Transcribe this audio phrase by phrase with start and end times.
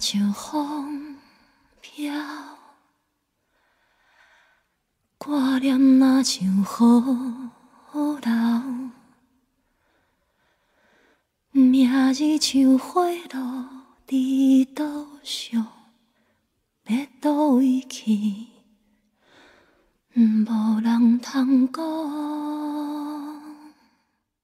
[0.00, 1.18] 像风
[1.82, 2.10] 飘，
[5.18, 6.64] 挂念若像雨
[7.92, 8.90] 流，
[11.52, 13.68] 明日像花落
[14.06, 14.16] 在
[14.74, 15.66] 路上，
[16.86, 18.46] 要倒位去，
[20.14, 22.79] 无人通讲。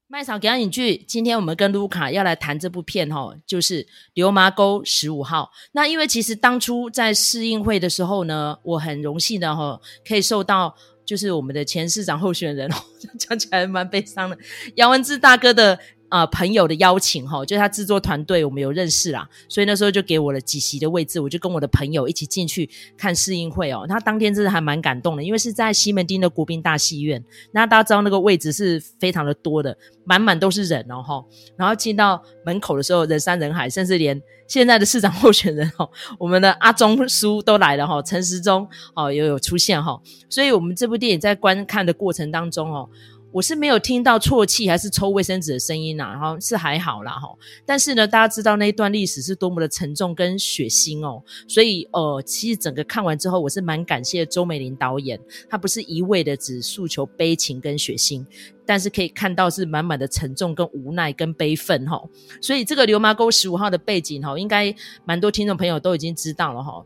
[0.09, 3.83] 麦嫂给你句，今天我们跟卢卡要来谈这部片哈，就是
[4.13, 5.51] 《流麻沟十五号》。
[5.73, 10.73] 那因为其实当初在试映会的时候呢，我很荣幸的哈，可以受到
[11.05, 12.71] 就是我们的前市长候选人，
[13.19, 14.37] 讲起来蛮悲伤的，
[14.75, 15.77] 杨文志大哥的。
[16.09, 23.85] 啊、朋友的邀请哈，就是他制作团队，我们有认识啦，所以那时候就给我了几席的位置，我就跟我的朋友一起进去看试映会哦。
[23.87, 31.23] 他当天真的还蛮感动的，因为是在西门町的国宾大戏院，那大家知道那个位置是非常的多的，满满都是人哦哈。
[31.57, 42.89] 然后进到门口的时候，人山人海，甚至连现在的市长候选人哦，我们的阿中叔都来了哈，陈时中哦也有出现哈，所以我们这部电影在观看的过程当中哦。
[43.31, 47.27] 我是没有听到啜泣还是抽卫生纸的声音呐、啊，然后是还好啦哈。
[47.65, 58.25] 但是呢，大家知道那一段历史是多么的沉重跟血腥哦，所以呃，其实整个看完之后，我是蛮感谢周美玲导演，她不是一味的只诉求悲情跟血腥，
[58.65, 62.01] 但是可以看到是满满的沉重跟无奈跟悲愤哈。
[62.41, 64.73] 所以这个流麻沟十五号的背景哈，应该
[65.05, 66.83] 蛮多听众朋友都已经知道了哈。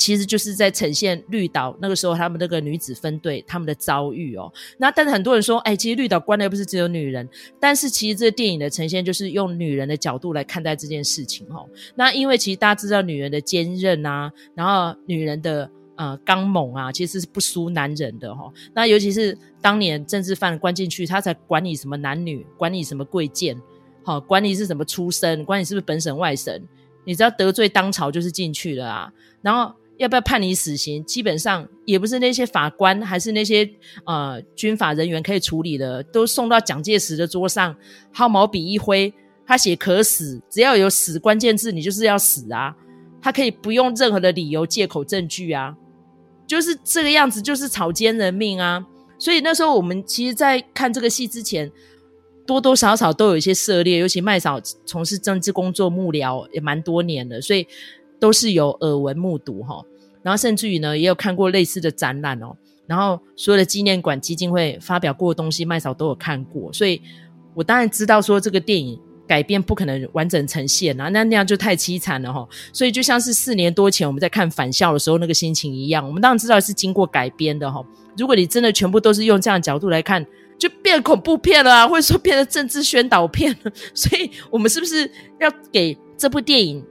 [0.00, 4.50] 其实就是在呈现绿岛那个时候他们那个女子分队他们的遭遇哦。
[4.78, 7.28] 那但是很多人说，哎，其实绿岛关的又不是只有女人。
[7.60, 11.68] 但是其实这个电影的呈现就是用女人的角度来看待这件事情哦。
[11.94, 23.54] 那因为其实大家知道女人的坚韧啊，然后女人的呃刚猛啊，其实是不输男人的哈、那尤其是当年政治犯关进去，他才管你什么男女，管你什么贵贱，
[24.02, 26.58] 好、管你是什么出身，管你是不是本省外省，
[27.04, 29.12] 你只要得罪当朝就是进去了啊。
[29.42, 29.74] 然后。
[30.00, 31.04] 要不要判你死刑？
[31.04, 33.68] 基本上也不是那些法官，还是那些
[34.06, 37.76] 呃军法人员可以处理的，都送到蒋介石的桌上，
[38.10, 39.12] 号毛笔一挥，
[39.46, 42.74] 他写可死，只要有死关键字，你就是要死啊！
[43.20, 45.76] 他可以不用任何的理由、借口、证据啊，
[46.46, 48.82] 就是这个样子，就是草菅人命啊！
[49.18, 51.70] 所以那时候我们其实，在看这个戏之前，
[52.46, 57.66] 多多少少都有一些涉猎，尤其麦嫂从事政治工作幕僚也蛮多年的，所以
[58.20, 59.82] 都是有耳闻目睹哈。
[60.22, 62.54] 然后甚至于呢，也有看过类似的展览哦。
[62.86, 67.00] 然后所有的纪念馆基金会发表过的东西，麦嫂都有看过，所以
[67.54, 72.46] 我当然知道说这个电影改编不可能完整呈现啊，那那样就太凄惨了哈。
[72.72, 77.80] 所以就像是四年多前我们在看《返校》的时候那个心情一样，我们当然知道是经过改编的哈。
[78.18, 80.26] 如果你真的全部都是用这样的角度来看，
[80.58, 83.72] 就变恐怖片了啊， 或者说变成政治宣导片了。
[83.94, 86.84] 所以我们是不是要给这部电影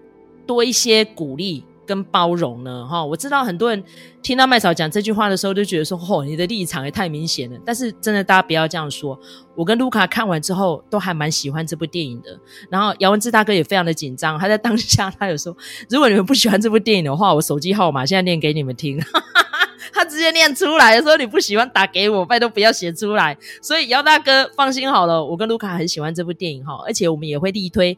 [0.50, 1.64] 多一些鼓励？
[1.86, 3.84] 跟包容呢，哈，我知道很多人
[4.22, 7.60] 听到麦嫂讲这句话的时候，就觉得说，嚯，你的立场也太明显了。
[7.66, 9.20] 但是真的，大家不要这样说。
[9.56, 12.40] 我跟卢卡看完之后，都还蛮喜欢这部电影的。
[12.70, 15.58] 然后姚文志大哥也非常的紧张，他在当下他有说，
[15.90, 19.00] 如果你们不喜欢这部电影的话，我手机号码现在念给你们听。
[19.92, 23.36] 他直接念出来，说你不喜欢打给我，拜托不要写出来。
[23.64, 27.98] 所以姚大哥放心好了，我跟卢卡很喜欢这部电影哈，而且我们也会力推。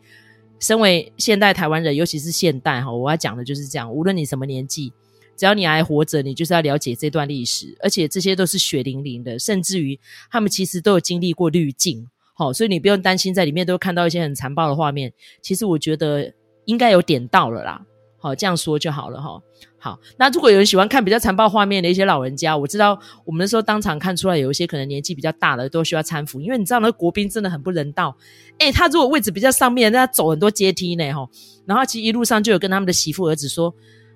[0.62, 3.92] 身为现代台湾人，尤其是现代哈，我要讲的就是这样。
[3.92, 4.94] 无论你什么年纪，
[5.36, 10.00] 只要你还活着，你就是要了解这段历史，而且这些都是血淋淋的，甚至于
[10.30, 15.12] 他们其实都有经历过滤镜，好，所以你不用担心在里面都看到一些很残暴的画面。
[15.42, 16.32] 其实我觉得
[16.66, 17.84] 应该有点到了啦。
[18.20, 19.42] 好，这样说就好了哈。
[19.84, 28.16] 好，那如果有人喜欢看比较残暴画面的一些老人家，我知道我们那时候当场看出来，有一些可能年纪比较大的都需要搀扶，因为你知道那个国宾真的很不人道。
[28.60, 31.28] 诶，他如果位置比较上面，那他走很多阶梯呢，哈。
[31.66, 33.74] 然后其实一路上就有跟他们的媳妇儿子说：“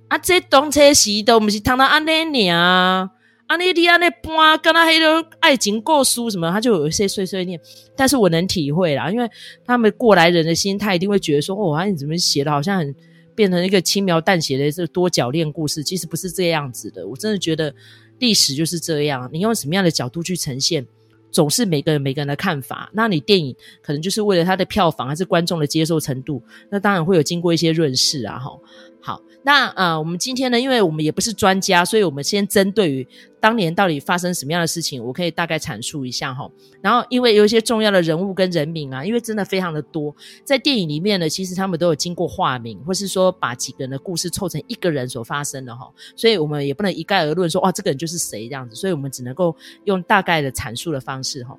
[0.08, 3.09] 啊，这东车西都不是躺到安内尼啊，
[3.47, 7.59] 安尼你安尼搬，跟他黑的爱情过书什么，他就有一些碎碎念。
[7.97, 9.28] 但是我能体会啦，因为
[9.66, 12.96] 他们过来人的心态一定会觉得说：哦，啊，你怎么写的好像很。”
[13.35, 17.05] 变成一个轻描淡写的这多角恋故事，其实不是这样子的。
[17.05, 17.73] 我真的觉得
[18.20, 20.85] 历史就是这样，你用什么样的角度去呈现，
[21.32, 22.90] 总是每个人每个人的看法。
[22.93, 28.58] 那你电影可能就是为了它的票房还是观众的接受程度，那当然会有经过一些润饰啊，哈。
[29.05, 33.07] 好，那呃，我们今天呢，因为我们也不是专家，所以我们先针对于
[33.40, 36.49] 当年到底发生什么样的事情，我可以大概阐述一下哈。
[36.81, 40.11] 然后，因为有一些重要的人物跟人名啊，因为真的非常的多，
[40.43, 51.55] 在电影里面呢，其实他们都有经过化名，或是说把几个人的故事凑成一个人所发生的哈，所以我们也不能一概而论说哇，这个人就是谁这样子，所以我们只能够用大概的阐述的方式哈。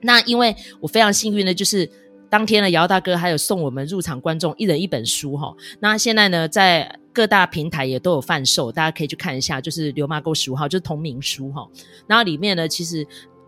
[0.00, 1.90] 那因为我非常幸运的就是。
[2.30, 5.52] 当天呢，姚大哥还有送我们入场观众一人一本书哈。
[5.80, 11.68] 那现在呢，在各大平台也都有贩售，大家可以去看一下，就是《刘妈沟十五号》就是同名书哈。
[12.06, 13.04] 然后里面呢，其实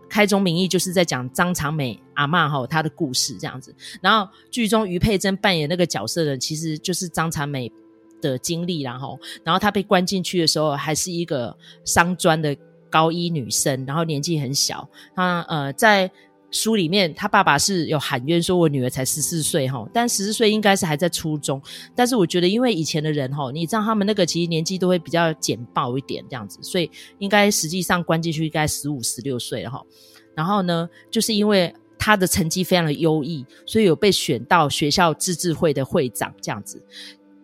[0.09, 3.73] 开宗明义就是在讲张长美阿嬷哈她的故事这样子。
[4.01, 7.71] 然后剧中余佩珍扮演那个角色呢，其实就是张长美
[8.21, 12.53] 的经历然后，然后她被关进去的时候还是一个商专的
[12.89, 16.11] 高一女生，然后年纪很小，她呃在。
[16.53, 21.61] 书里面，他爸爸是有喊冤说：“我女儿才十四岁，哈，但十四岁应该是还在初中。
[21.95, 29.81] 但是我觉得，因为以前的人，哈，你知道他们那个其实年纪都会比较简暴一点，这样子，所以应该实际上关进去应该十五、十六岁了，哈。
[30.35, 36.79] 然后呢，就是因为他的成绩非常的优异，所以有被选到学校自治会的会长，这样子。”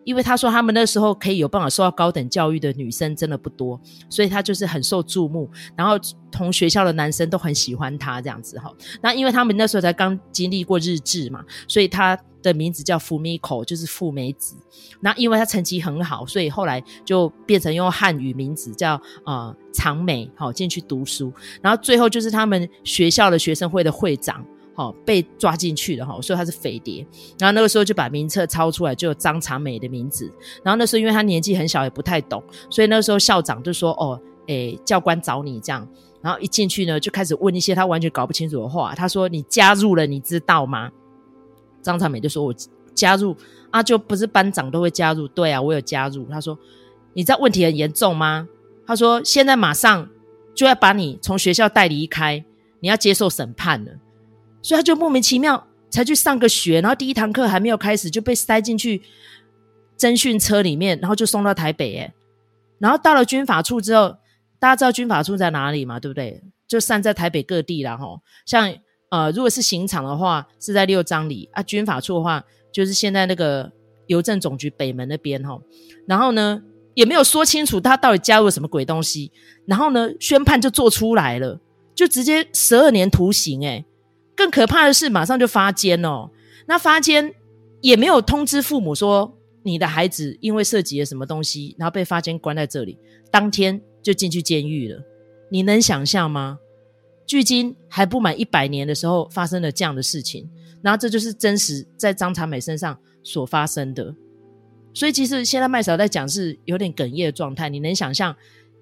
[0.10, 3.80] 因为他说他们那时候可以有办法受到高等教育的女生真的不多，
[4.10, 5.94] 所以他就是很受注目，然后
[6.32, 8.74] 同学校的男生都很喜欢他这样子哈。
[9.04, 14.56] 那因为他们那时候才刚经历过日治嘛，所以他的名字叫富美口，就是富美子。
[15.00, 24.44] 那因为他成绩很好，所以后来就变成用汉语名字叫呃长美好进去读书，然后最后就是他们学校的学生会的会长。
[24.80, 27.06] 哦，被抓进去的哈，所以他是匪谍。
[27.38, 30.32] 然后那个时候就把名册抄出来，就有张长美的名字。
[30.64, 34.18] 然后那时候因为他年纪很小，也不太懂，所以那个时候校长就说：“哦，
[34.48, 35.86] 诶，教官找你这样。”
[36.24, 38.96] 然后一进去呢，就开始问一些他完全搞不清楚的话。
[38.96, 40.90] 他说：“你加入了，你知道吗？”
[41.84, 42.56] 张长美就说：“我
[42.96, 43.36] 加入
[43.72, 46.26] 啊，就不是班长都会加入。”对啊，我有加入。
[46.30, 46.58] 他说
[47.12, 48.48] ：“你知道问题很严重吗？”
[48.88, 50.10] 他说：“现在马上
[50.56, 52.46] 就要把你从学校带离开，
[52.80, 53.92] 你要接受审判了。”
[54.62, 59.02] 所以他就莫名其妙才去上个学，然后第一堂课还没有开始就被塞进去
[59.98, 61.96] 侦讯车里面，然后就送到台北。
[61.96, 62.14] 诶，
[62.78, 64.16] 然后到了军法处之后，
[64.60, 66.00] 大家知道军法处在哪里嘛？
[66.00, 66.44] 对不对？
[66.68, 67.98] 就散在台北各地啦。
[67.98, 68.74] 吼，像
[69.10, 73.72] 呃，如果是刑场的话，是在六张里啊；军法处的话，就是现在那个
[74.06, 75.44] 邮政总局北门那边。
[75.44, 75.64] 吼，
[76.06, 76.62] 然后呢，
[76.94, 79.32] 也没有说清楚他到底加入了什么鬼东西。
[79.66, 81.60] 然后呢，宣判就做出来了，
[81.96, 83.62] 就直接十二年徒刑。
[83.64, 83.84] 诶。
[84.40, 86.30] 更可怕的是，马上就发监哦。
[86.66, 87.36] 那发监
[87.82, 92.98] 也没有通知父母说你的孩子因为涉及了什么东西，然后被发监关在这里，
[93.30, 95.02] 当天就进去监狱了。
[95.52, 96.58] 你能想象吗？
[97.28, 100.50] 距今还不满一百年的时候发生了这样的事情，
[100.82, 104.16] 然后这就是真实在张长美身上所发生的。
[104.94, 107.68] 所以其实现在麦嫂在讲是有点哽咽的状态。
[107.68, 108.34] 你能想象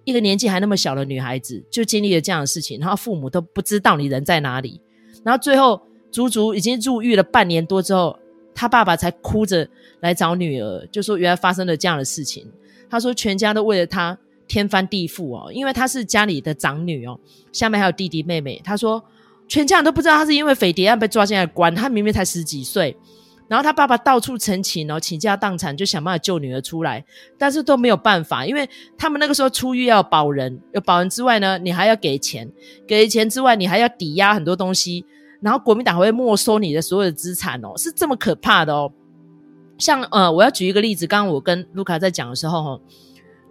[0.06, 4.80] 一个年纪还那么小的女孩子就经历了这样的事情，然后父母都不知道你人在哪里？
[5.28, 8.18] 然后最后足足已经入狱了半年多之后，
[8.56, 9.68] 他爸爸才哭着
[10.00, 12.50] 来找女儿，就说原来发生了这样的事情。
[12.90, 17.20] 他说全家都为了他天翻地覆哦，因为他是家里的长女哦，
[17.52, 18.62] 下面还有弟弟妹妹。
[18.64, 19.04] 他说
[19.50, 22.96] 全家人都不知道他是因为匪谍案被抓进来关，他明明才十几岁。
[23.50, 27.04] 然后他爸爸到处陈情哦，倾家荡产就想办法救女儿出来，
[27.38, 32.50] 但是都没有办法，因为他们那个时候出狱要保人，有保人之外呢，你还要给钱，
[32.88, 35.06] 给钱之外你还要抵押很多东西。
[35.42, 38.92] 然后国民党还会没收你的所有的资产哦，是这么可怕的哦。
[39.78, 42.82] 像呃，我要举一个例子，刚刚我跟卢卡在讲的时候，哈，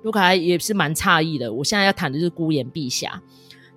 [0.02, 1.52] 卢卡也是蛮诧异的。
[1.52, 3.22] 我现在要谈的就是孤岩碧霞。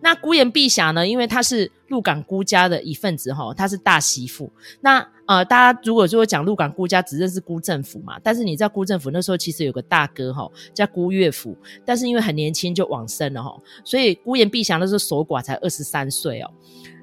[0.01, 4.51] 那孤岩碧霞呢，因为她是鹿港辜家的一份子，哈，她是大媳妇。
[4.79, 11.55] 那呃，大家如果说讲鹿港辜家，只认识辜振甫嘛，但是你知道辜振甫那时候其实有个大哥，哈，叫辜岳甫，
[11.85, 16.49] 但是因为很年轻就往生了，哈，所以孤岩碧霞那时候守寡才二十三岁哦。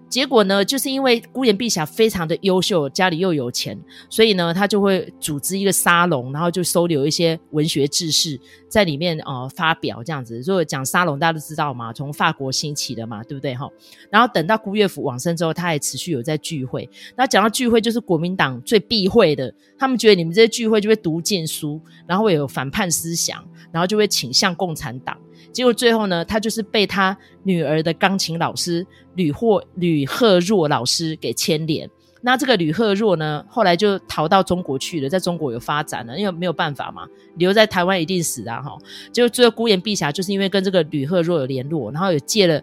[0.08, 3.76] 结果呢，就是因为孤言碧霞非常的优秀，家里又有钱，
[4.08, 10.40] 所以呢，他就会组织一个沙龙，然后就收留一些文学志士在里面呃发表这样子。
[10.46, 13.68] 如果讲沙龙，大家都知道嘛，从法国兴起的嘛，对不对哈？
[14.10, 16.88] 然后等到辜岳甫往生之后，他还持续有在聚会。
[17.16, 25.16] 那讲到聚会，就是国民党最避讳的，他们觉得你们这些聚会就会读禁书，然后会有反叛思想，然后就会倾向共产党。
[25.52, 31.88] 结果最后呢，他就是被他女儿的钢琴老师吕霍吕赫若老师给牵连。
[32.22, 38.76] 那这个吕赫若呢，后来就逃到中国去了，在中国有发展了，因为没有办法嘛，留在台湾一定死啊哈。
[39.12, 42.60] 结果最后孤岩碧霞就是因为跟这个吕赫若有联络，然后有借了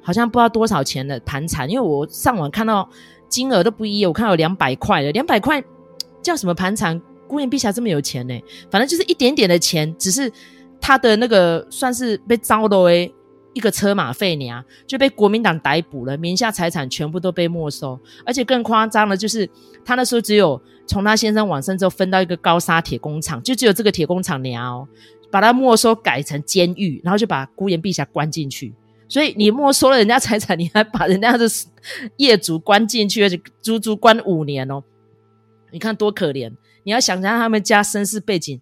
[0.00, 2.88] 好像不知道多少钱的盘缠，因为我上网看到
[3.28, 5.62] 金额都不一，我看到有两百块的，两百块
[6.22, 6.98] 叫什么盘缠？
[7.28, 8.42] 孤岩碧霞这么有钱呢？
[8.70, 10.32] 反正就是一点点的钱，只是。
[10.82, 13.14] 他的那个算是被招的为
[13.54, 19.48] 一个车马费呢，就被国民党逮捕了，名下财产全部都被没收，而且更夸张的，就是
[19.84, 24.88] 他那时候只有从他先生往生之后分到一个高砂铁工厂，就只有这个铁工厂呢哦，
[25.30, 28.74] 把他没收改成监狱，然后就把孤岩碧霞关进去。
[29.08, 31.46] 所以你没收了人家财产，你还把人家的
[32.16, 34.82] 业主关进去，而且足足关五年哦。
[35.70, 36.50] 你看多可怜！
[36.84, 38.58] 你要想象他们家身世背景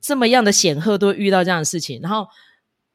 [0.00, 2.00] 这么样的显赫，都会遇到这样的事情。
[2.02, 2.26] 然后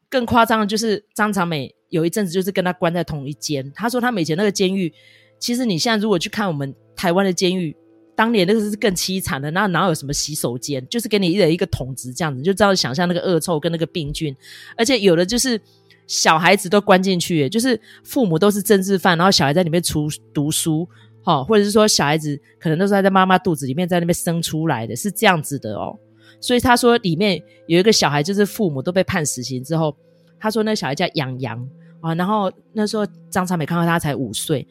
[0.10, 3.72] 更夸张的就是张长美有一阵子就是跟他关在同一间。
[3.76, 4.94] 他说他以前那个监狱，
[5.40, 7.76] 其实你现在如果去看我们台湾的监狱，
[8.16, 14.36] 当年那个是更凄惨的，那哪有什么洗手间，就是给你一人一个桶子这样子，就知道想象那个恶臭跟那个病菌，
[14.78, 15.60] 而且有的就是
[16.08, 20.88] 小孩子都关进去，就是父母都是政治犯，然后小孩在里面读读书。
[21.24, 25.96] 好，或者是说小孩子可能都是在妈妈肚子里面在那边生出来的，是这样子的哦。
[26.42, 29.96] 所以他说里面有一个小孩，就是父母都被判死刑之后，
[30.38, 31.70] 他说那小孩叫杨洋
[32.02, 32.14] 啊。
[32.16, 34.68] 然后那时候张长美看到他才五岁，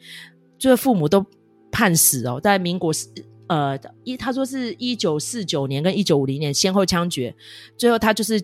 [0.59, 1.25] 就是父母都
[1.71, 2.91] 判死哦，在民国
[3.47, 7.33] 呃一他说是一九四九年跟一九五零年先后枪决，
[7.77, 8.39] 最后他就是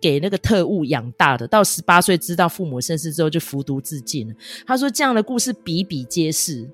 [0.00, 4.34] 给那个特务养大的，到十八岁知道父母身世之后就服毒自尽了。
[4.66, 6.68] 他说这样的故事比比皆是。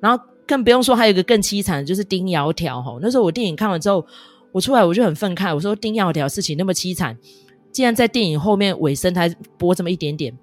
[0.00, 2.98] 然后更不用说，还有一个更凄惨的，就是丁窈窕哈。
[3.02, 4.02] 那时候我电影看完之后，
[4.52, 7.16] 我出来我就很愤慨，我说丁窈窕事情那么凄惨，
[7.70, 10.36] 竟然在电影后面尾声才播这么一点点。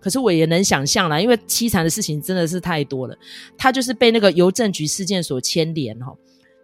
[0.00, 3.16] 可是我也能想象啦，因为凄惨的事情真的是太多了。
[3.56, 6.14] 他就是被那个邮政局事件所牵连哈。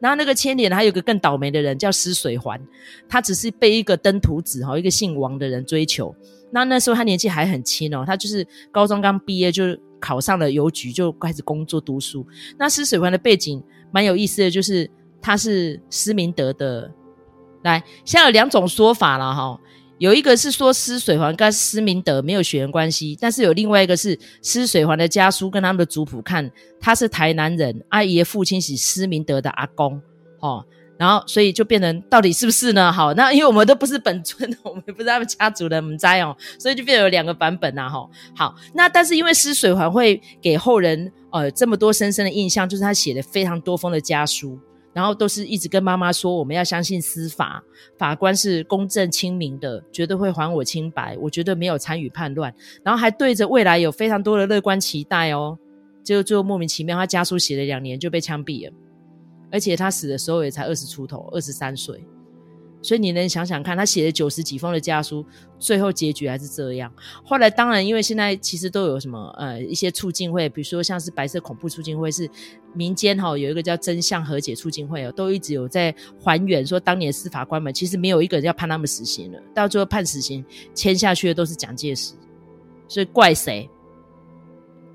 [0.00, 2.60] 然后那个牵连还有个更倒霉的人叫施水环，
[3.08, 6.14] 他只是被一个登徒子哈，一个姓王的人追求。
[6.50, 9.76] 那那时候他年纪还很轻哦，他就是高中刚毕业就。
[10.02, 12.26] 考上了邮局就开始工作读书。
[12.58, 14.90] 那施水环的背景蛮有意思的，就是
[15.20, 16.90] 他是施明德的。
[17.62, 19.60] 来，现在有两种说法了哈，
[19.98, 26.50] 有一个是说施水环跟施明德没有血缘关系，但是有另外一个是施水环的家书跟他们的族谱看，
[26.80, 30.00] 他是台南人，阿姨的父亲是施明德的阿公，
[30.40, 30.64] 哦。
[30.96, 32.92] 然后，所以就变成到底是不是呢？
[32.92, 38.06] 好，那因为我们都不是本村的，我们也不是他们家族的，我们在哦，所以就变成有两个版本呐，哈。
[38.36, 44.58] 好，那但是因为施水环会给后人呃这么多深深的印象，就是他写了非常多封的家书，
[44.92, 47.62] 然后都是一直跟妈妈说，我们要相信司法，
[47.96, 55.58] 法官是公正清明的，绝对会还我清白，我绝对没有参与叛乱，然后还对着未来有非常多的乐观期待哦。
[56.02, 58.72] 结果最后莫名其妙，他家书写了两年就被枪毙了。
[59.52, 62.04] 而且他死的时候也才二十出头，二十三岁，
[62.82, 65.24] 所以你能想想看，他写了九十几封的家书，
[65.58, 66.92] 最后结局还是这样。
[67.22, 72.28] 后来当然，因为现在其实都有什么呃一些促进会，比如说像是白色恐怖促进会，是
[72.72, 80.44] 民间哈、哦、有一个叫真相和解促进会哦，都一直有在还原说当年司法官们其实没有一个人要判他们死刑了，到最后判死刑
[80.74, 82.14] 签下去的都是蒋介石，
[82.88, 83.68] 所以怪谁？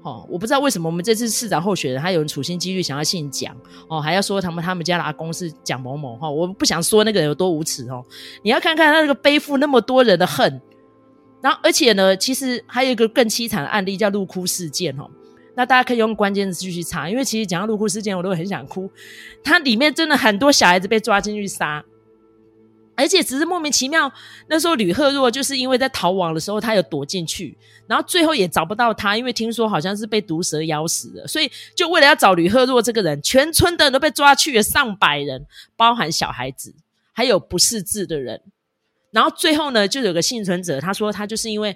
[0.05, 3.57] 哦，我不知道为什么我们这次市长候选人还有人处心积虑想要姓蒋
[3.89, 8.05] 哦，还要说他们他们家的阿公是蒋某某哈、哦，我不想说那个人有多无耻哦。
[8.43, 10.62] 你要看看他那个背负那么多人的恨，
[11.41, 15.09] 然后而且呢，其实还有一个更凄惨的案例叫鹿窟事件哦。
[15.55, 18.88] 那大家可以用关键字去查，因为其实讲到鹿窟事件，我都很想哭。
[19.43, 21.83] 它里面真的很多小孩子被抓进去杀。
[22.95, 24.11] 而且只是莫名其妙，
[24.47, 36.73] 那时候吕赫若就是因为在逃亡的时候，他有躲进去，然后最后也找不到他，因为听说好像是被毒蛇咬死的，所以就为了要找吕赫若这个人，全村的人都被抓去了，上百人，包含小孩子，
[37.11, 38.41] 还有不识字的人。
[39.11, 41.75] 然后最后呢，就有个幸存者，他说他就是因为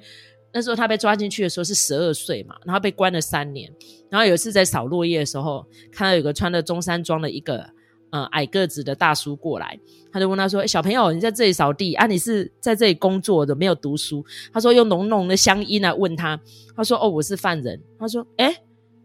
[0.53, 3.69] 那时候他被抓进去的时候是十二岁嘛，然后被关了三年，
[4.09, 7.69] 然后有一次在扫落叶的时候，看到有个穿了中山装的一个。
[8.11, 9.79] 呃，矮个子的大叔过来，
[10.11, 12.07] 他就问他说：“，小朋友，你在这里扫地啊？
[12.07, 16.39] 你是在这里工作的，没有读书？”他说：“用浓浓的乡音来问他。”
[16.75, 18.55] 他说：“哦，我是犯人。”他说：“诶，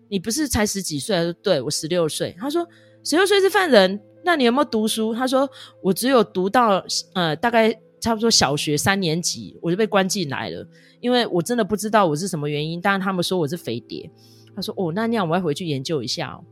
[0.09, 2.67] 你不是才十几岁？”他说：“对，我十六岁。”他说
[3.05, 4.01] ：“十六岁是犯人？
[4.25, 5.47] 那你有没有读书？”他说
[5.83, 6.83] ：“我只有读到
[7.13, 10.67] 呃，大概差不多小学三年级，我就被关进来了，
[11.01, 12.81] 因为我真的不知道我是什么原因。
[12.81, 14.11] 当然他们说我是匪谍。”
[14.57, 16.45] 他说：“哦，那那样我要回去研究一下哦。”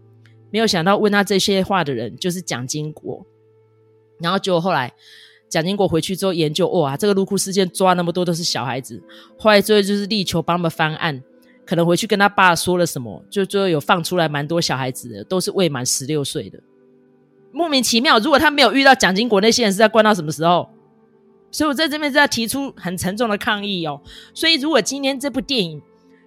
[0.53, 3.27] 没有想到问他这些话的人就是蒋经国，
[4.21, 4.93] 然后结果后来
[5.49, 9.03] 蒋经国回去之后研究，哇，这个入库事件抓那么多都是小孩子，
[9.37, 11.21] 后来最后就是力求帮他们翻案，
[11.67, 16.61] 可能回去跟他爸说了什么，就最后有放出来蛮多小孩子的，都是未满十六岁的，
[17.51, 18.19] 莫名其妙。
[18.19, 20.69] 如果他没有遇到蒋经国那些人，是在关到什么时候？
[21.51, 24.01] 所以我在这边是要提出很沉重的抗议哦。
[24.33, 25.83] 所以如果今天这部电影，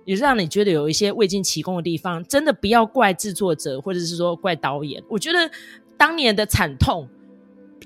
[0.05, 5.03] 也是让你觉得有一些未尽其功的地方，真的不要怪制作者，或者是说怪导演。
[5.09, 5.49] 我觉得
[5.97, 7.07] 当年的惨痛，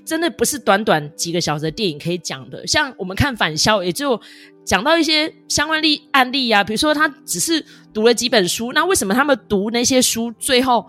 [0.04, 2.66] 真的不是短短几个小时的电影可以讲的。
[2.66, 4.20] 像我们看《返校》，也就
[4.64, 10.86] 讲到一些相关例案例啊，比如说他只是读了几本书，那为什么他们读那些书最后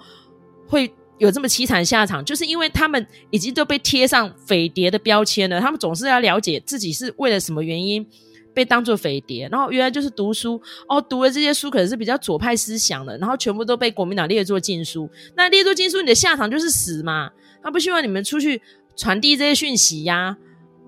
[0.67, 2.25] 会有这么凄惨下场？
[2.25, 8.05] 就是因为他们已经都被贴上匪谍的标签了，他们总是要了解自己是为了什么原因。
[8.53, 15.09] 被当作匪谍，然后原来就是读书哦，读了这些书可能是比较左派思想的，然后全部都被国民党列作禁书。
[15.35, 17.29] 那列作禁书，你的下场就是死嘛？
[17.63, 18.61] 他不希望你们出去
[18.95, 20.37] 传递这些讯息呀，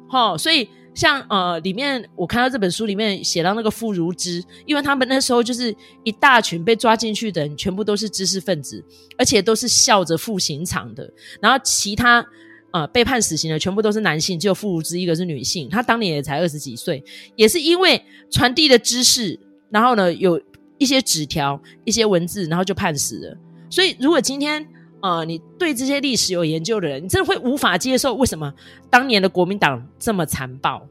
[0.10, 8.84] 齁，所以像呃里面我看到这本书里面写到那个傅如之，因为他们那时候就是一大群被抓进去的人，全部都是知识分子，
[9.18, 12.26] 而且都是笑着赴刑场的，然后其他。
[12.74, 15.70] 呃，被判死刑的全部都是男性，只有傅如之一个是女性。
[15.70, 17.04] 她当年也才二十几岁，
[17.36, 19.40] 也是因为传递的知识，
[19.70, 20.42] 然后呢，有
[20.80, 23.38] 一些纸条、一些文字，然后就判死了。
[23.70, 24.68] 所以，如果今天
[25.02, 28.52] 呃，你对这些历史有研究的人，你真的会无法接受为什么
[28.90, 30.82] 当年的国民党这么残暴？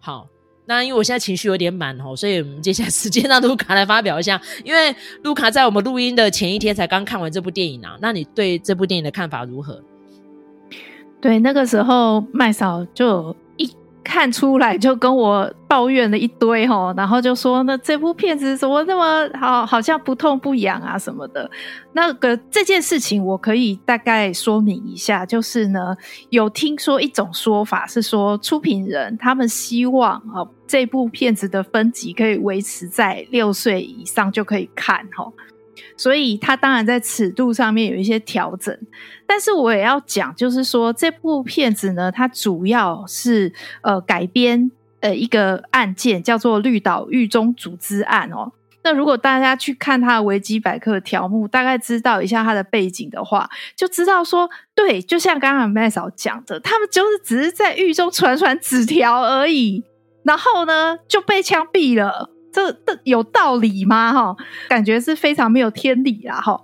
[0.00, 0.28] 好，
[0.66, 4.38] 那因为我现在情绪有点满哦，所以我们接下来时间让卢卡来发表一下。
[4.62, 9.82] 因为卢卡在我们录音的前一天才刚看完这部电影啊，那你对这部电影的看法如何？
[11.20, 13.68] 对，那个时候麦嫂就一
[14.04, 16.64] 看出来就跟我抱怨了一堆，
[16.96, 21.50] 然后就说，那这部片子怎么那么好，好像不痛不痒啊什么的。
[21.92, 25.94] 那个这件事情我可以大概说明一下，就是呢，
[26.30, 35.04] 有听说一种说法是说，出品人他们希望啊这部片子的分级可以维持在六岁以上就可以看。
[35.96, 38.76] 所以他当然在尺度上面有一些调整，
[39.26, 44.70] 但是我也要讲，就是说这部片子呢，它主要是呃改编
[45.00, 48.52] 呃一个案件，叫做绿岛狱中组织案哦。
[48.84, 59.82] 那如果大家去看他的维基百科的条目，大概知道一下他的背景的话，就知道说，对，就像刚刚麦嫂讲的，他们就是只是在狱中传传纸条而已，
[60.22, 62.30] 然后呢就被枪毙了。
[62.52, 64.12] 这这有道理吗？
[64.12, 64.36] 哈，
[64.68, 66.40] 感觉是非常没有天理啦！
[66.40, 66.60] 哈，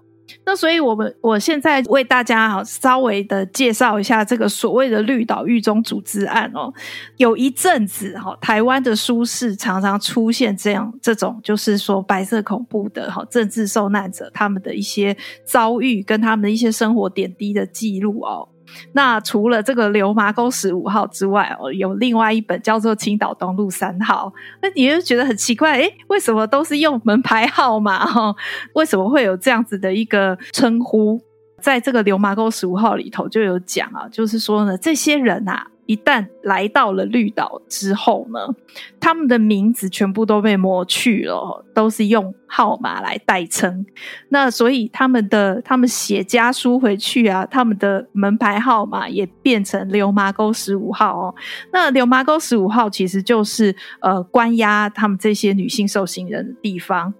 [0.47, 6.73] 那所以我们我现在为大家哈稍微的介绍一下这个所谓的绿岛狱中组织案哦。
[7.19, 18.49] 有一阵子哈，台湾的书市常常出现这样这种，就是说白色恐怖的哈政治受难者他们的一些遭遇跟他们的一些生活点滴的记录哦。
[18.93, 24.33] 那除了这个流麻沟十五号之外哦，有另外一本叫做青岛东路三号。
[24.63, 28.35] 那你就觉得很奇怪，诶，为什么都是用门牌号码哈？
[28.75, 31.21] 为什么会有这样子的一个称呼？
[31.61, 35.67] 在这个流麻沟十五号里头就有讲啊，就是说呢，这些人啊。
[35.87, 38.41] 一旦来到了绿岛之后呢，
[38.99, 43.85] 他们的名字全部都被抹去了，都是用号码来代称。
[44.29, 51.35] 那所以他们的他们写家书回去啊，他们的门牌号码也变成流麻沟十五号哦。
[51.73, 57.13] 那流麻沟十五号其实就是呃关押他们这些女性受刑人的地方。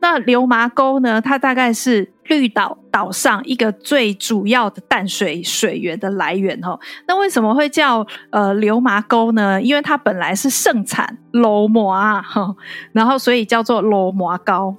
[0.00, 6.78] 那流麻沟呢，它大概是绿岛岛上一个最主要的淡水水源的来源哦。
[7.08, 9.60] 那为什么会叫呃流麻沟呢？
[9.60, 12.54] 因为它本来是盛产流麻哈，
[12.92, 14.76] 然后所以叫做流麻沟。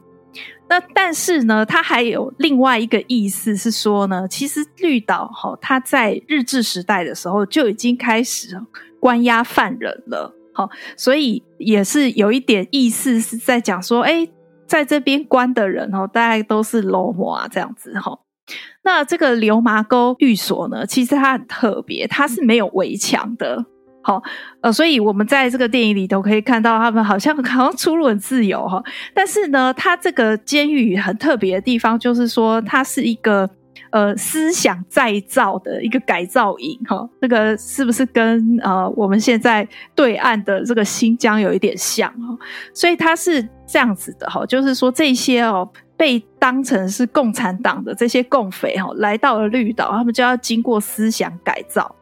[0.70, 8.58] 那但是呢，它还有另外一个意思是说呢，其实绿岛哈，它在日治时代的时候就已经开始
[8.98, 10.34] 关押犯人了。
[10.54, 14.30] 好，所以也是有一点意思是在讲说，哎。
[14.72, 18.18] 在这边关的人哦，大概都是流麻这样子哈。
[18.86, 23.66] 那这个流麻沟寓所呢，其实它很特别，它是没有围墙的。
[24.02, 24.24] 好，
[24.62, 28.82] 呃，所以我们在这个电影里头可以看到，他们好像好像出入很自由哈。
[29.14, 33.50] 但是呢，它这个监狱很特别的地方，就是说它是一个。
[33.92, 42.38] 呃，思想再造的一个改造营哈，这个是不是跟呃我们现在对岸的这个新疆有一点像哈？
[42.74, 51.94] 所以它是这样子的哈，就是说这些哦被当成是共产党的这些共匪哈，来到了绿岛，他们就要经过思想改造。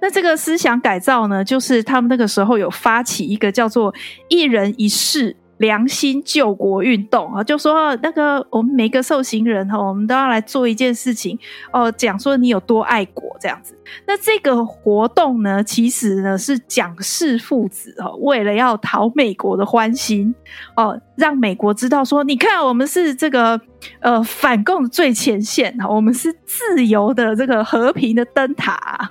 [0.00, 3.94] 那这个思想改造呢，就是他们那个时候有发起一个叫做
[4.28, 5.36] “一人一事”。
[5.58, 11.38] 良心救国运动啊，就说那个我们每个受刑人哈，我们都要来做一件事情
[11.72, 13.78] 哦，讲说你有多爱国这样子。
[14.06, 20.34] 那这个活动呢，其实呢是蒋氏父子哈，为了要讨美国的欢心
[20.76, 23.60] 哦，让美国知道说，你看我们是这个
[24.00, 29.08] 呃反共最前线啊，我们是自由的这个和平的灯塔，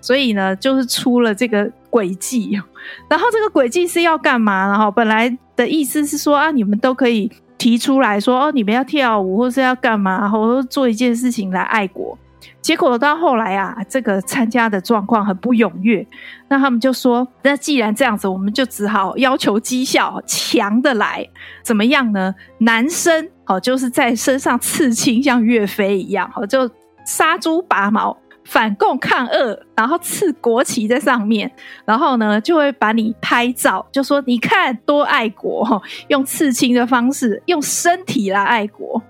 [0.00, 2.60] 所以呢就是出了这个轨迹。
[3.08, 4.68] 然后这个轨迹是要干嘛？
[4.68, 5.36] 然后本来。
[5.54, 12.18] 的意思是说啊，你们都可以提出来说哦，你们要跳舞，或是要干嘛，或者做一件事情来爱国。
[12.62, 16.06] 结果到后来啊，这个参加的状况很不踊跃，
[16.48, 21.28] 那他们就说，那既然这样子，我们就只好要求绩效强的来，
[21.62, 22.34] 怎么样呢？
[22.58, 26.70] 男生哦，就是在身上刺青，像岳飞一样，哦，就
[27.04, 28.16] 杀猪拔毛。
[28.44, 31.48] 反共抗俄，然后刺国旗在上面，
[31.84, 39.00] 然后呢就会把你拍照，就说你看多爱国，用刺青的方式，用身体来爱国。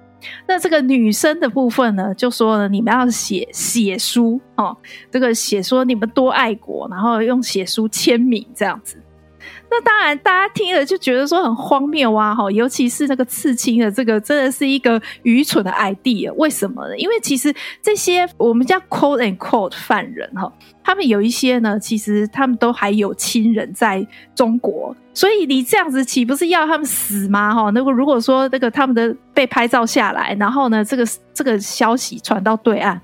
[0.47, 4.77] 那这个女生的部分呢，就说呢，你们要写写书哦，
[5.11, 9.02] 这个写说你们多爱国，然后用写书签名这样子。
[9.75, 12.35] 那当然，大家听了就觉得说很荒谬啊！
[12.35, 16.31] 哈，尤其是那个刺青的这个，真的是一个愚蠢的 idea。
[16.35, 16.99] 为什么呢？
[16.99, 20.53] 因为其实这些我们叫 quote and quote 犯人哈，
[20.85, 27.55] 他们有一些呢，其实他们都还有亲人在中国，所以你这样子岂不是要他们死吗？
[27.55, 33.01] 哈，那个如果说那个他们的被拍照下来，然后呢，这个这个消息传到对岸，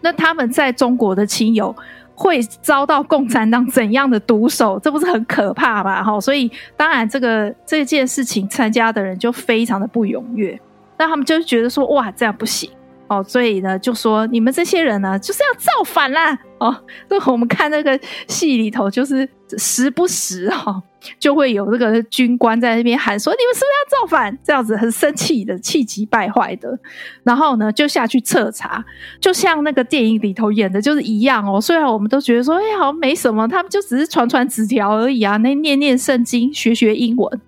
[0.00, 1.72] 那他们在中国的亲友。
[2.18, 4.76] 会遭到共产党怎样的毒手？
[4.80, 6.02] 这不是很可怕吧？
[6.02, 10.60] 哈，所以当然这个这件事情参加的人就非常的不踊跃，
[10.98, 12.68] 那他们就觉得说哇，这样不行。
[13.06, 16.38] 哦，所以呢，就说你们这些人呢，就是要造反啦！
[16.58, 16.76] 哦，
[17.08, 19.26] 那，我们看那个戏里头，就是
[19.56, 20.82] 时不时哈、
[21.18, 26.78] 就会有这个军官在那边喊说：“你们是不是要造反？”这样子很生气的，气急败坏的，
[27.22, 28.84] 然后呢，就下去彻查，
[29.20, 31.60] 就像那个电影里头演的，就是一样哦。
[31.60, 37.40] 虽然我们都觉得说，哎，好像没什么，他们就只是传传纸条而已啊，那念念圣经，学学英文，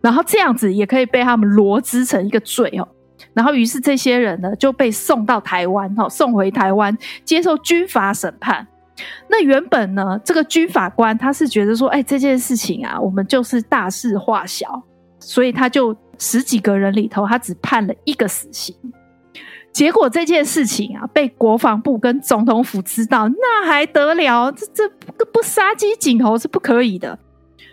[0.00, 2.88] 然后这样子也可以被他们罗织成一个罪哦。
[3.34, 8.66] 然后，于是这些人呢就被送到台湾，哈，送回台湾接受军法审判。
[9.28, 14.82] 那原本呢，这个军法官他是觉得说，哎，这件事情啊，我们就是大事化小，
[15.18, 18.74] 所以他就十几个人里头，他只判了一个死刑。
[19.72, 24.50] 结果这件事情啊，被国防部跟总统府知道，那还得了？
[24.50, 27.18] 这这不不杀鸡儆猴是不可以的。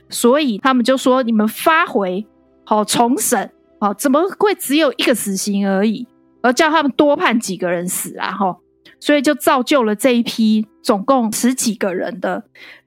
[0.10, 2.26] 所以他们就说，你们发回，
[2.64, 3.52] 好重审。
[3.80, 6.08] 哦，怎么会只有一个死刑而已？
[6.42, 8.32] 而叫他们多判几个人死啊？
[8.32, 8.58] 哈，
[9.00, 12.44] 所以就造就了这一批总共十几个人的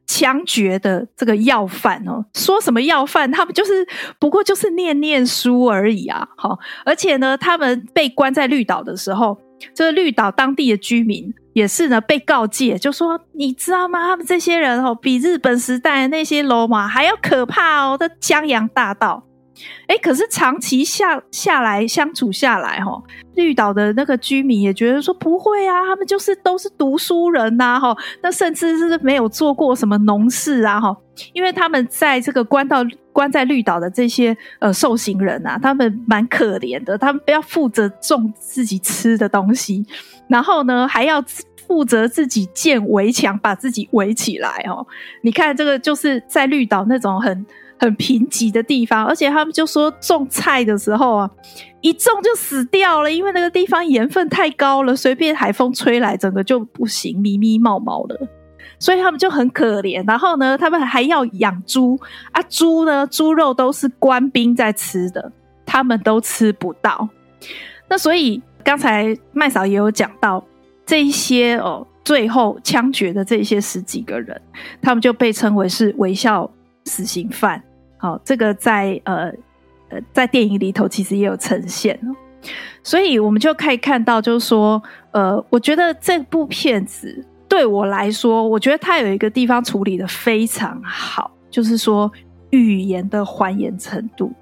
[0.06, 2.24] 枪决的这个要犯哦。
[2.34, 3.30] 说什么要犯？
[3.30, 3.86] 他们就是
[4.18, 6.28] 不过就是念念书而已啊！
[6.36, 9.38] 哈，而且呢，他们被关在绿岛的时候，
[9.74, 14.08] 这个绿岛当地的居民也是呢被告诫，就说你知道吗？
[14.08, 17.96] 他们这些人哦，比日本时代那些罗马还要可怕哦！
[17.96, 19.24] 的江洋大盗。
[19.86, 23.02] 哎，可是长期下下来相处下来，哈，
[23.34, 30.96] 绿岛的那个居民也觉得说不会啊，他们就是都是读书人呐，哈，那甚至是没有做过什么农事啊，哈，
[31.32, 39.84] 因为他们在这个关到关在绿岛的这些呃受刑人啊，他们蛮可怜的，他们不要负责种自己吃的东西，
[40.28, 41.22] 然后呢还要
[41.66, 44.86] 负责自己建围墙，把自己围起来，哦，
[45.22, 47.44] 你看这个就是在绿岛那种很。
[47.80, 51.30] 很贫瘠的地方，而且他们就说种菜的时候啊，
[51.80, 58.20] 一种就死掉了，因为那个地方盐分太高了，随便海风吹来，整个就不行，咪咪冒冒的，
[58.78, 60.06] 所以他们就很可怜。
[60.06, 61.98] 然后呢，他们还要养猪
[62.32, 65.32] 啊，猪呢，猪肉都是官兵在吃的，
[65.64, 67.08] 他们都吃不到。
[67.88, 70.44] 那所以刚才麦嫂也有讲到
[70.84, 74.38] 这一些哦，最后枪决的这些十几个人，
[74.82, 76.50] 他们就被称为是微笑
[76.84, 77.64] 死刑犯。
[78.00, 79.30] 好，这个在呃
[79.90, 82.00] 呃在电影里头其实也有呈现，
[82.82, 92.10] 所以我们就可以看到，就是说，呃，我觉得这部片子对我来说，我觉得它有一个地方处理的非常好，就是说
[92.48, 94.32] 语言的还原程度。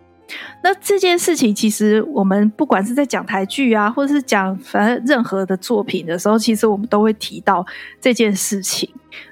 [0.63, 7.67] 那这件事情，其实我们不管是在讲台剧啊，或者是讲反正任何的作品的时候，其实我们都会提到
[8.01, 8.89] 这件事情。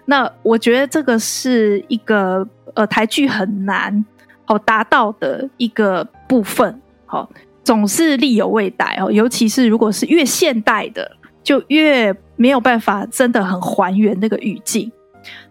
[0.07, 4.05] 那我觉得这个是一个呃台剧很难。
[4.47, 7.29] 哦，达到的一个部分，好，
[7.65, 9.11] 总是力有未逮哦。
[9.11, 11.11] 尤其是如果是越现代的，
[11.43, 14.91] 就越没有办法真的很还原那个语境。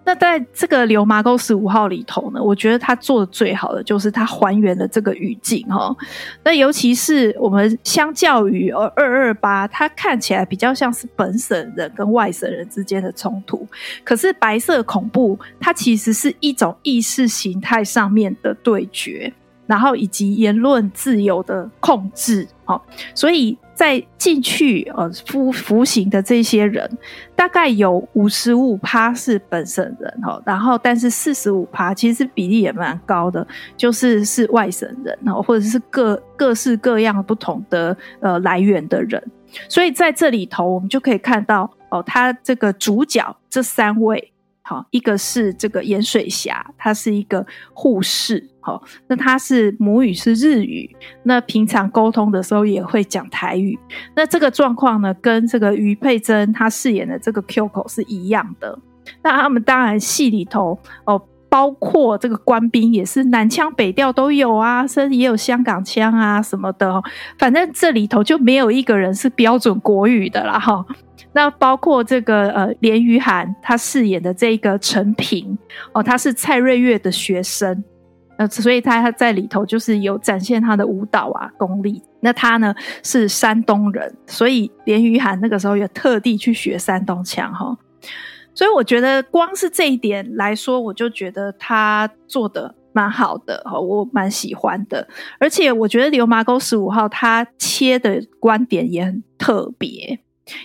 [0.06, 5.96] 那在这个《流麻沟十五号》里头呢，我觉得他做的最好的就是他还原了这个语境哈。
[6.44, 13.68] 那尤其是我们相较于呃二二八，它看起来比较像是本省人跟外省人之间的冲突，
[14.04, 19.34] 可是白色恐怖它其实是一种意识形态上面的对决，
[19.66, 22.48] 然后以及言论自由的控制。
[22.64, 23.58] 好，所以。
[23.76, 26.90] 在进去呃服服刑的这些人，
[27.36, 39.22] 大概有五十五趴是本省人哈，然后但是四十五趴其实比例也蛮高的，就是是外省人哈，或者是各各式各样不同的呃来源的人，
[39.68, 44.32] 所以在这里头我们就可以看到哦，他这个主角这三位
[44.66, 50.90] 好，一个是这个盐水霞，她是一个护士，好，那他是母语是日语，
[51.24, 53.78] 那平常沟通的时候也会讲台语。
[54.16, 58.80] 那这个状况呢，跟这个于佩珍她饰演的这个 Q 口是一样的。
[59.22, 61.22] 那他们当然戏里头哦。
[61.56, 67.02] 包括这个官兵也是南腔北调都有啊，甚至也有香港腔啊什么的。
[67.40, 70.86] 反正这里头就没有一个人是标准国语的啦哈。
[71.32, 75.58] 那包括这个呃连俞涵他饰演的这个陈平
[75.94, 77.82] 哦，他是蔡瑞月的学生，
[78.36, 82.04] 呃，所以他他在里头就是有展现他的舞蹈啊功力。
[82.20, 87.78] 那他呢是山东人，所以连俞涵那个时候也特地去学山东腔哈。
[88.56, 95.06] 所以我觉得光是这一点来说，我就觉得他做的蛮好的，我蛮喜欢的。
[95.38, 100.18] 而且我觉得《流麻沟十五号》他切的观点也很特别，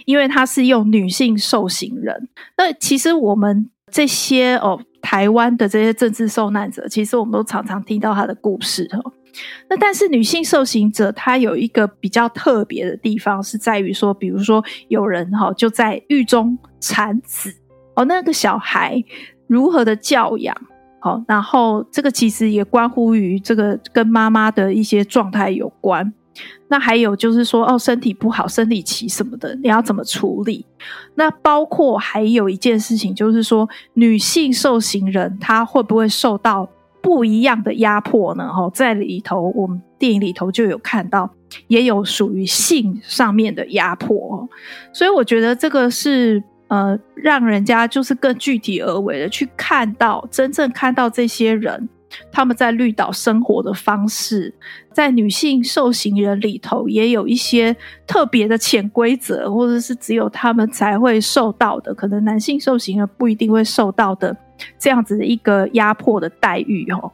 [0.04, 2.28] 因为他是用女性受刑人。
[2.56, 9.12] 那其实我们这些哦，台湾的这些政治受难者，其实我们都常常听到他的故事哦。
[9.68, 17.54] 那但是女性受刑者，她有一个比较特别的地方，是在于说，比如说有人哈就在狱中产子。
[18.00, 19.02] 哦，那个小孩
[19.46, 20.56] 如何的教养？
[21.00, 26.10] 好，然后这个其实也关乎于这个跟妈妈的一些状态有关。
[26.68, 30.64] 那还有就是说，哦，身体不好，生理期什么的，你要怎么处理？
[31.14, 36.66] 那包括还有一件事情，就是说，女性受刑人她会不会受到
[37.02, 38.44] 不一样的压迫呢？
[38.44, 41.28] 哦，在里头，我们电影里头就有看到，
[41.66, 44.48] 也有属于性上面的压迫。
[44.92, 46.42] 所以我觉得这个是。
[46.70, 51.88] 呃，让人家就是更具体而为的去看到，真正看到这些人
[52.30, 54.54] 他们在绿岛生活的方式，
[54.92, 64.36] 在女性受刑人里头也有一些特别的潜规则，或者是只有他们才会受到的，可能男性受刑人不一定会受到的
[64.78, 67.12] 这样子的一个压迫的待遇哦。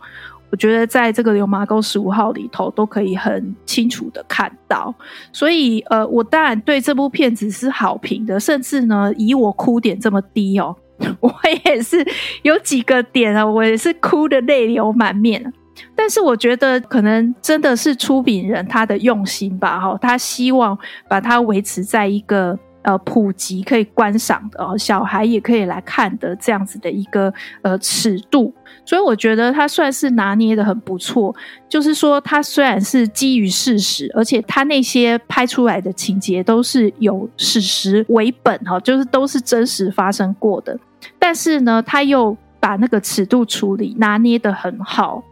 [0.50, 4.94] 我觉得在这个《流麻沟十五号》里头都可以很清楚的看到，
[5.32, 10.74] 所以呃，我当然对这部片子是好评的，甚至呢，以我哭点这么低哦，
[11.20, 11.32] 我
[11.64, 12.06] 也是
[12.42, 15.52] 有几个点啊，我也是哭得泪流满面。
[15.94, 20.78] 但是我觉得可能真的是出品人他的用心吧，哈，他希望
[21.08, 22.58] 把它维持在一个。
[22.86, 31.34] 呃，普及可以观赏的哦，小孩也可以来看的这样子的一个呃尺度，所以我觉得他算是拿捏的很不错。
[31.68, 40.78] 就是说，他虽然是基于事实，而且他那些拍出来的情节都是有史实为本哈，就是都是真实发生过的，
[41.18, 45.24] 但是呢，他又把那个尺度处理拿捏得很好。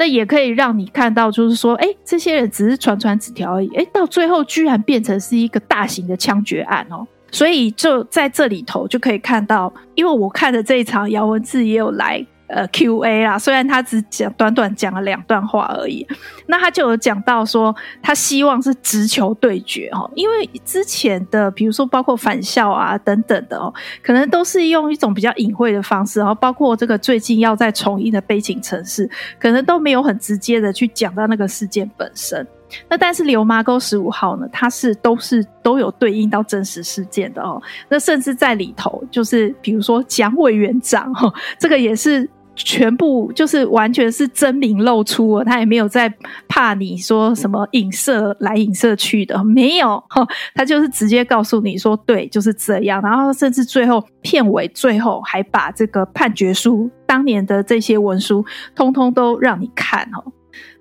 [0.00, 12.26] 那也可以让你看到，就是说，哎，这些人只是传传纸条而已，哎，到最后居然变成是一个大型的枪决案哦，所以就在这里头就可以看到，因为我看的这一场，姚文智也有来。
[12.52, 16.06] 呃，Q&A 啦，虽然他只讲短短讲了两段话而已，
[16.46, 29.06] 那他就有讲到说，他希望是直球对决哦，因为之前的比如说包括返校啊等等的哦，可能都是用一种比较隐晦的方式，然后包括这个最近要再重映的《背景城市》，
[29.38, 32.44] 可能都没有很直接的去讲到那个事件本身。
[32.88, 42.28] 那但是《刘麻沟十五号》呢，它是都是都有对应到真实事件的哦，那甚至在里头就是比如说蒋委员长哦，这个也是。
[42.64, 46.12] 全部就是完全是真名露出了，他也没有在
[46.48, 50.02] 怕你说什么影射来影射去的，没有，
[50.54, 53.00] 他就是直接告诉你说，对，就是这样。
[53.02, 58.44] 然后甚至最后片尾最后还把这个判决书当年的这些文书
[58.74, 60.32] 通通都让你看哦。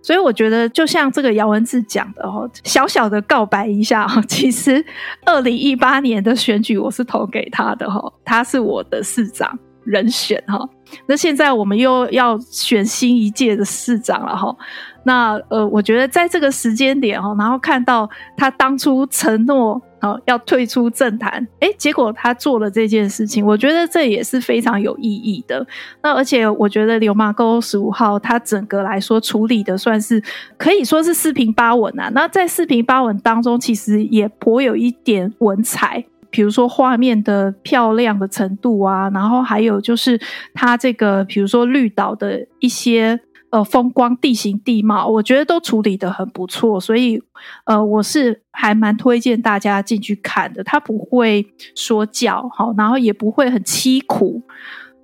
[0.02, 4.84] 所以我觉得就像这个姚文智讲的哦，小小的告白一下哦， 其实
[5.26, 9.58] 二零一八年的选举我是投给他的哈，他是我的市长
[9.90, 10.68] 人选哈。
[11.06, 14.56] 那现在我们又要选新一届的市长了哈，
[15.04, 25.64] 那呃，我觉得在这个时间点哈，然后看到他当初承诺啊要退出政坛，诶，结果他做了这件事情，我觉得这也是非常有意义的。
[26.02, 30.20] 那而且我觉得《流麻沟十五号》他整个来说处理的算是
[30.58, 32.10] 可以说是四平八稳啊。
[32.16, 36.04] 那在四平八稳当中，其实也颇有一点文采。
[36.32, 40.20] 比如说画面的漂亮的程度啊，然后还有就是
[40.54, 47.22] 它这个，比如说绿岛的一些呃风光、地形、地貌，我觉得都处理得很不错，所以
[47.66, 50.64] 呃，我是还蛮推荐大家进去看的。
[50.64, 54.44] 它不会说教，好，然后也不会很凄苦，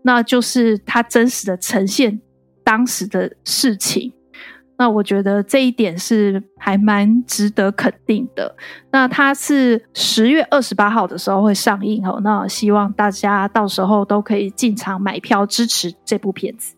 [0.03, 2.21] 那就是它真实的呈现
[2.63, 4.13] 当时的事情。
[4.77, 8.55] 那我觉得这一点是还蛮值得肯定的。
[8.91, 16.75] 那它是十月二十八号的时候会上映哦，那希望大家到时候都可以进场买票支持这部片子。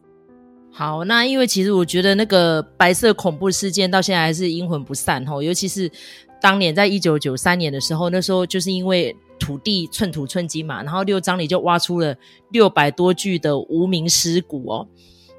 [0.72, 5.90] 好，那因为其实我觉得那个白色恐怖事件到现在还是阴魂不散哦，尤其是
[6.40, 12.16] 当年在一九九三年的时候，那时候就是因为土地寸土寸金嘛，然后六张里就挖出了
[12.52, 14.88] 六百多具的无名尸骨哦，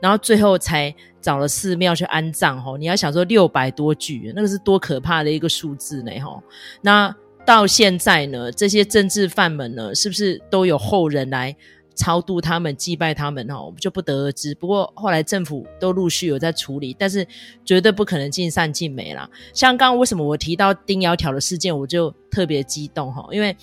[0.03, 0.93] 然后最后才
[1.29, 2.79] 找了寺庙去安葬吼。
[2.79, 6.43] 你要想说六百多具，那个是多可怕的一个数字呢吼。
[6.81, 7.15] 那
[7.45, 11.55] 到现在呢，这些政治犯们呢，是不是都有后人来？
[11.95, 14.55] 超度他们、祭拜他们，哈，我们就不得而知。
[14.55, 17.27] 不过后来政府都陆续有在处理，但是
[17.65, 19.29] 绝对不可能尽善尽美啦。
[19.53, 23.55] 像刚刚为什么我提到丁窈窕的事件，我就特别激动哈，因为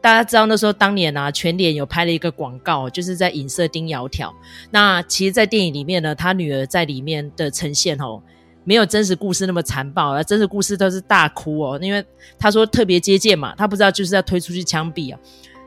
[0.00, 4.32] 大家知道那时候当年啊，全脸有拍了一个广告，就是在影射丁窈窕。
[4.70, 8.22] 那其实，在电影里面呢，他女儿在里面的呈现哦，
[8.64, 12.04] 没有真实故事那么残暴，而真实故事都是大哭哦，因为
[12.38, 15.20] 他说特别接见嘛，他不知道就是要推出去枪毙啊。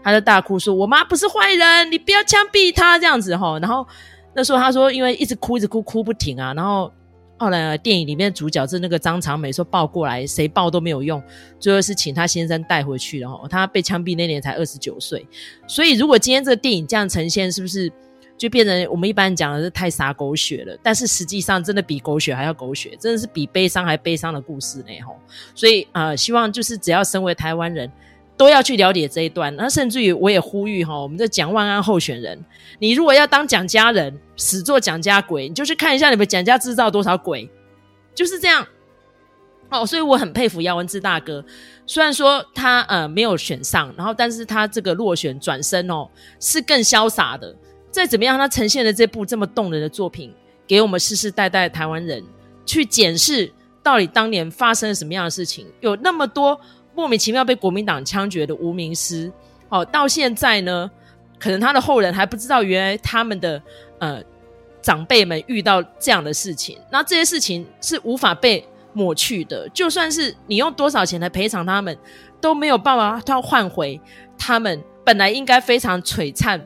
[0.03, 3.85] 他就大哭说：“我妈不是坏人，你不要枪毙她这样子齁。”然后
[4.33, 6.91] 那时候他说：“因为一直哭，一直哭，哭不停啊。”然后
[7.41, 11.19] 后来电影里面主角是那个张长美，说抱过来，谁抱都没有用，
[11.59, 13.47] 最后是请他先生带回去的齁。
[13.47, 15.25] 他被枪毙那年才二十九岁，
[15.65, 17.91] 所以如果今天这个电影这样呈现，是不是
[18.37, 20.77] 就变成我们一般讲的是太洒狗血了？
[20.83, 25.15] 但是实际上真的比狗血还要狗血，真的是比悲伤还悲伤的故事呢齁。
[25.55, 27.91] 所以、呃，希望就是只要身为台湾人。
[28.41, 32.43] 都要去了解这一段，那甚至于我也呼吁哈，我们的蒋万安候选人，
[32.79, 37.47] 你如果要当蒋家人，死做蒋家鬼，你就去看一下你们蒋家制造多少鬼，
[38.15, 38.65] 就是这样。
[39.69, 41.45] 哦，所以我很佩服姚文智大哥，
[41.85, 47.55] 虽然说他呃没有选上，然后但是他这个落选转身哦，是更潇洒的。
[47.91, 50.33] 再怎么样，他呈现了这部这么动人的作品，
[50.65, 52.23] 给我们世世代代的台湾人
[52.65, 56.59] 去检视到底当年发生了什么样的事情，有那么多。
[56.93, 59.31] 莫名其妙被国民党枪决的无名尸，
[59.69, 60.89] 哦，到现在呢，
[61.39, 63.61] 可能他的后人还不知道，原来他们的
[63.99, 64.21] 呃
[64.81, 69.69] 长辈们遇到这样的事情，那这些事情是无法被抹去的。
[69.69, 71.97] 就算是你用多少钱来赔偿他们，
[72.41, 73.99] 都没有办法他换回
[74.37, 76.65] 他们本来应该非常璀璨、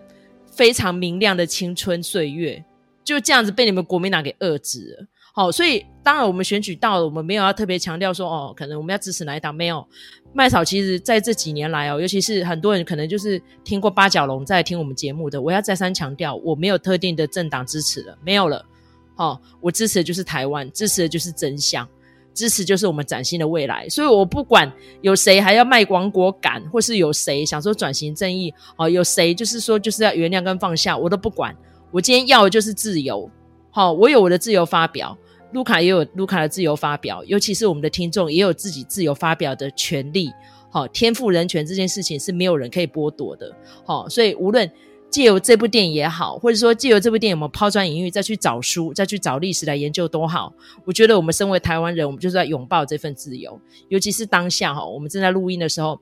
[0.51, 2.63] 非常明亮的青春岁月，
[3.03, 5.07] 就这样子被你们国民党给遏制了。
[5.37, 9.85] 好，所以当然我们选举到了，我们没有要特别强调说哦，可能我们要支持哪一党，没有。
[10.31, 18.65] 麦嫂其实在这几年来哦，尤其是很多人可能就是听过八角笼在听我们节目的，我要再三强调，我没有特定的政党支持了，没有了。
[19.13, 21.85] 好，我支持的就是台湾，支持的就是真相，
[22.33, 23.89] 支持就是我们崭新的未来。
[23.89, 24.71] 所以我不管
[25.01, 31.53] 有谁还要卖亡国感，或是有谁想说转型正义，哦，有谁就是说就是要原谅跟放下，我都不管。
[31.91, 33.29] 我今天要的就是自由，
[33.69, 35.17] 好，我有我的自由发表。
[35.55, 40.29] 卢卡也有卢卡的自由发表，尤其是我们的听众也有自己自由发表的权利。
[40.69, 43.55] 好，天赋人权这件事情是没有人可以剥夺的。
[43.85, 44.69] 好，所以无论
[45.09, 53.57] 借由这部电影也好，或者说借由这部电影我们抛砖引玉，再去找书，再去找历史来研究都好，我觉得我们身为台湾人，我们就是在拥抱这份自由。
[53.87, 55.97] 尤其是当下哈，我们正在录音的时候，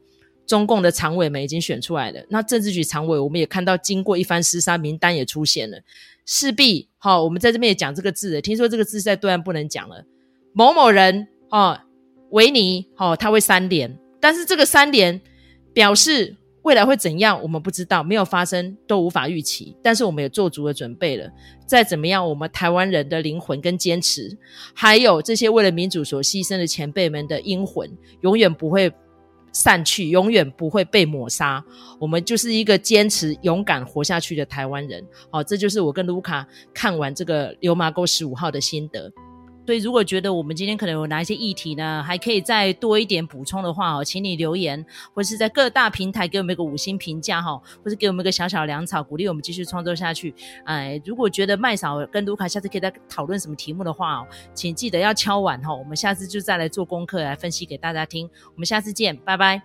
[0.48, 5.78] 中共的常委们已经选出来了，那政治局常委我们也看到，经过一番厮杀，名单也出现了。
[6.26, 8.40] 势必好，我们在这边也讲这个字。
[8.40, 10.06] 听说这个字在对岸不能讲了。
[10.54, 11.78] 某某人哦，
[12.30, 15.20] 维尼哦，他会三连，但是这个三连
[15.74, 19.76] 表示未来会怎样，我们不知道，没有发生都无法预期。
[19.84, 21.30] 但是我们也做足了准备了。
[21.68, 24.38] 再怎么样，我们台湾人的灵魂跟坚持，
[24.74, 28.90] 还有这些为了民主所牺牲的前辈们的英魂，永远不会。
[29.54, 31.64] 散去，永远不会被抹杀。
[32.00, 35.02] 我们就是一个坚持、勇敢活下去的台湾人。
[35.30, 39.10] 好、这就是我跟卢卡看完这个《流麻沟十五号》的心得。
[39.66, 50.34] 所以，如果觉得我们今天可能有哪一些议题呢，还可以再多一点补充的话哦，请你留言，或是在各大平台给我们一个五星评价哈，或是给我们一个小小粮草，鼓励我们继续创作下去。
[50.66, 58.30] 哎，如果觉得麦嫂跟卢卡下次可以再讨论什么题目的话哦，请记得要敲碗哈，我们下次就再来做功课来分析给大家听。
[58.54, 59.62] 我们下次见，拜拜。